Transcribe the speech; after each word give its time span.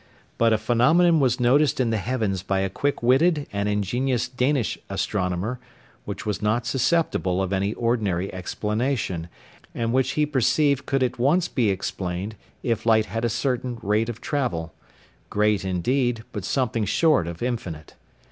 But 0.39 0.51
a 0.51 0.57
phenomenon 0.57 1.19
was 1.19 1.39
noticed 1.39 1.79
in 1.79 1.91
the 1.91 1.97
heavens 1.99 2.41
by 2.41 2.61
a 2.61 2.71
quick 2.71 3.03
witted 3.03 3.45
and 3.53 3.69
ingenious 3.69 4.27
Danish 4.27 4.75
astronomer, 4.89 5.59
which 6.05 6.25
was 6.25 6.41
not 6.41 6.65
susceptible 6.65 7.39
of 7.39 7.53
any 7.53 7.75
ordinary 7.75 8.33
explanation, 8.33 9.27
and 9.75 9.93
which 9.93 10.13
he 10.13 10.25
perceived 10.25 10.87
could 10.87 11.03
at 11.03 11.19
once 11.19 11.47
be 11.47 11.69
explained 11.69 12.35
if 12.63 12.87
light 12.87 13.05
had 13.05 13.23
a 13.23 13.29
certain 13.29 13.77
rate 13.83 14.09
of 14.09 14.21
travel 14.21 14.73
great, 15.29 15.63
indeed, 15.63 16.23
but 16.31 16.45
something 16.45 16.85
short 16.85 17.27
of 17.27 17.43
infinite. 17.43 17.93